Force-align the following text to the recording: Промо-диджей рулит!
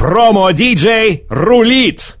Промо-диджей 0.00 1.26
рулит! 1.28 2.19